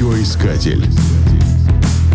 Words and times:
Радиоискатель. 0.00 0.82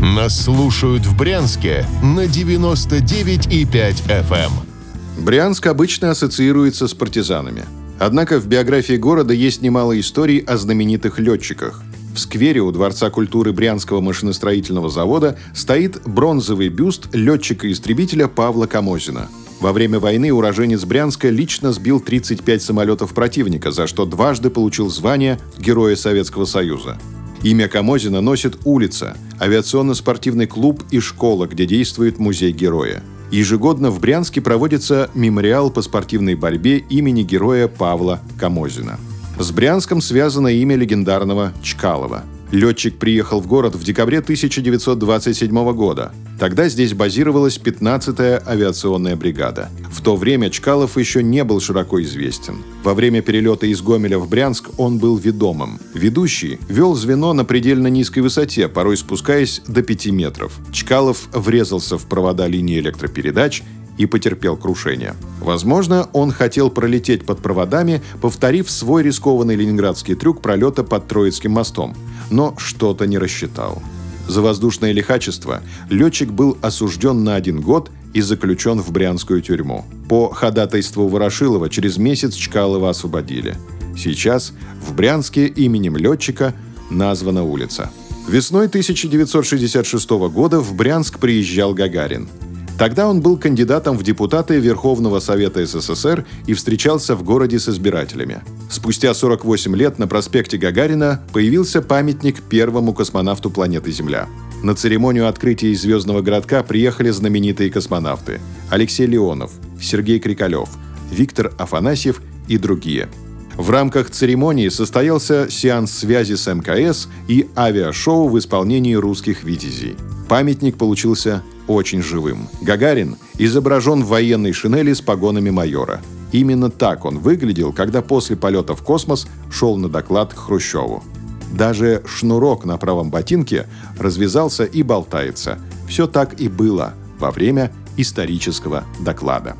Нас 0.02 0.44
слушают 0.44 1.06
в 1.06 1.16
Брянске 1.16 1.86
на 2.02 2.26
99,5 2.26 4.02
FM. 4.08 4.26
эм. 4.32 5.24
Брянск 5.24 5.68
обычно 5.68 6.10
ассоциируется 6.10 6.88
с 6.88 6.96
партизанами. 6.96 7.64
Однако 8.00 8.40
в 8.40 8.48
биографии 8.48 8.96
города 8.96 9.36
есть 9.36 9.62
немало 9.62 10.00
историй 10.00 10.40
о 10.40 10.58
знаменитых 10.58 11.20
летчиках. 11.20 11.84
В 12.16 12.20
сквере 12.20 12.62
у 12.62 12.72
Дворца 12.72 13.12
культуры 13.12 13.54
Брянского 13.54 14.02
машиностроительного 14.02 14.90
завода 14.90 15.38
стоит 15.54 16.02
бронзовый 16.08 16.70
бюст 16.70 17.14
летчика-истребителя 17.14 18.28
Павла 18.28 18.66
Камозина. 18.66 19.30
Во 19.60 19.72
время 19.74 20.00
войны 20.00 20.34
уроженец 20.34 20.84
Брянска 20.86 21.30
лично 21.30 21.72
сбил 21.72 22.00
35 22.00 22.64
самолетов 22.64 23.14
противника, 23.14 23.70
за 23.70 23.86
что 23.86 24.06
дважды 24.06 24.50
получил 24.50 24.90
звание 24.90 25.40
Героя 25.60 25.96
Советского 25.96 26.46
Союза. 26.46 26.98
Имя 27.46 27.68
Камозина 27.68 28.22
носит 28.22 28.58
улица, 28.66 29.16
авиационно-спортивный 29.40 30.48
клуб 30.48 30.84
и 30.90 31.00
школа, 31.00 31.46
где 31.46 31.68
действует 31.68 32.18
музей 32.18 32.52
героя. 32.52 33.04
Ежегодно 33.30 33.92
в 33.92 34.00
Брянске 34.00 34.42
проводится 34.42 35.12
мемориал 35.14 35.70
по 35.70 35.84
спортивной 35.84 36.34
борьбе 36.34 36.80
имени 36.80 37.22
героя 37.22 37.68
Павла 37.68 38.20
Камозина. 38.40 39.00
С 39.38 39.52
Брянском 39.52 40.02
связано 40.02 40.48
имя 40.48 40.76
легендарного 40.76 41.54
Чкалова. 41.62 42.24
Летчик 42.52 42.98
приехал 42.98 43.42
в 43.42 43.48
город 43.48 43.76
в 43.76 43.84
декабре 43.84 44.20
1927 44.20 45.74
года. 45.74 46.12
Тогда 46.40 46.70
здесь 46.70 46.94
базировалась 46.94 47.58
15-я 47.58 48.42
авиационная 48.46 49.16
бригада. 49.16 49.70
В 49.92 50.02
то 50.02 50.16
время 50.16 50.50
Чкалов 50.50 50.98
еще 50.98 51.24
не 51.24 51.44
был 51.44 51.60
широко 51.60 52.02
известен. 52.04 52.58
Во 52.84 52.94
время 52.94 53.22
перелета 53.22 53.66
из 53.66 53.82
Гомеля 53.82 54.20
в 54.20 54.30
Брянск 54.30 54.70
он 54.78 55.00
был 55.00 55.18
ведомым. 55.18 55.80
Ведущий 55.94 56.60
вел 56.70 56.94
звено 56.94 57.34
на 57.34 57.46
предельно 57.46 57.88
низкой 57.88 58.20
высоте, 58.20 58.68
порой 58.68 58.98
спускаясь 58.98 59.62
до 59.68 59.82
5 59.82 60.08
метров. 60.08 60.54
Чкалов 60.72 61.28
врезался 61.34 61.98
в 61.98 62.06
провода 62.06 62.48
линии 62.48 62.80
электропередач 62.80 63.64
и 63.98 64.06
потерпел 64.06 64.58
крушение. 64.58 65.16
Возможно, 65.40 66.10
он 66.14 66.32
хотел 66.32 66.70
пролететь 66.70 67.26
под 67.26 67.40
проводами, 67.40 68.02
повторив 68.22 68.70
свой 68.70 69.04
рискованный 69.04 69.56
ленинградский 69.56 70.16
трюк 70.16 70.42
пролета 70.42 70.84
под 70.84 71.08
Троицким 71.08 71.52
мостом, 71.52 71.96
но 72.30 72.56
что-то 72.58 73.06
не 73.06 73.18
рассчитал. 73.18 73.82
За 74.28 74.42
воздушное 74.42 74.92
лихачество 74.92 75.62
летчик 75.90 76.32
был 76.32 76.58
осужден 76.62 77.24
на 77.24 77.36
один 77.36 77.62
год 77.62 77.92
и 78.14 78.22
заключен 78.22 78.82
в 78.82 78.92
брянскую 78.92 79.42
тюрьму. 79.42 79.86
По 80.10 80.34
ходатайству 80.34 81.08
Ворошилова 81.08 81.70
через 81.70 81.98
месяц 81.98 82.34
Чкалова 82.34 82.90
освободили. 82.90 83.56
Сейчас 83.98 84.54
в 84.86 84.94
Брянске 84.94 85.48
именем 85.48 85.96
летчика 85.96 86.54
названа 86.90 87.44
улица. 87.44 87.92
Весной 88.28 88.66
1966 88.66 90.10
года 90.10 90.60
в 90.60 90.74
Брянск 90.74 91.20
приезжал 91.20 91.74
Гагарин– 91.74 92.28
Тогда 92.78 93.08
он 93.08 93.22
был 93.22 93.38
кандидатом 93.38 93.98
в 93.98 94.04
депутаты 94.04 94.60
Верховного 94.60 95.20
Совета 95.20 95.66
СССР 95.66 96.26
и 96.46 96.54
встречался 96.54 97.16
в 97.16 97.24
городе 97.24 97.58
с 97.58 97.70
избирателями. 97.70 98.42
Спустя 98.70 99.14
48 99.14 99.76
лет 99.76 99.98
на 99.98 100.08
проспекте 100.08 100.58
Гагарина 100.58 101.22
появился 101.32 101.82
памятник 101.82 102.42
первому 102.42 102.94
космонавту 102.94 103.50
планеты 103.50 103.92
Земля. 103.92 104.28
На 104.62 104.76
церемонию 104.76 105.30
открытия 105.30 105.74
звездного 105.74 106.22
городка 106.22 106.64
приехали 106.64 107.12
знаменитые 107.12 107.70
космонавты 107.70 108.42
Алексей 108.70 109.06
Леонов, 109.06 109.52
Сергей 109.82 110.20
Крикалев, 110.20 110.70
Виктор 111.12 111.54
Афанасьев 111.58 112.22
и 112.50 112.58
другие. 112.58 113.08
В 113.56 113.70
рамках 113.70 114.10
церемонии 114.10 114.68
состоялся 114.68 115.50
сеанс 115.50 115.92
связи 115.92 116.34
с 116.34 116.54
МКС 116.54 117.08
и 117.30 117.48
авиашоу 117.56 118.28
в 118.28 118.38
исполнении 118.38 118.96
русских 118.96 119.46
витязей. 119.46 119.96
Памятник 120.28 120.78
получился 120.78 121.42
очень 121.68 122.02
живым. 122.02 122.48
Гагарин 122.62 123.18
изображен 123.38 124.04
в 124.04 124.08
военной 124.08 124.54
шинели 124.54 124.94
с 124.94 125.02
погонами 125.02 125.50
майора. 125.50 126.02
Именно 126.32 126.70
так 126.70 127.06
он 127.06 127.20
выглядел, 127.20 127.72
когда 127.72 128.02
после 128.02 128.36
полета 128.36 128.76
в 128.76 128.82
космос 128.82 129.28
шел 129.52 129.78
на 129.78 129.90
доклад 129.90 130.34
к 130.34 130.38
Хрущеву. 130.38 131.04
Даже 131.52 132.04
шнурок 132.06 132.66
на 132.66 132.78
правом 132.78 133.10
ботинке 133.10 133.68
развязался 133.98 134.66
и 134.66 134.84
болтается. 134.84 135.60
Все 135.88 136.08
так 136.08 136.40
и 136.40 136.50
было 136.50 136.94
во 137.20 137.32
время 137.32 137.72
исторического 137.98 138.84
доклада. 139.00 139.56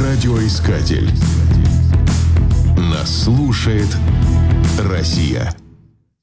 Радиоискатель. 0.00 1.10
Нас 2.76 3.24
слушает 3.24 3.88
Россия. 4.78 5.54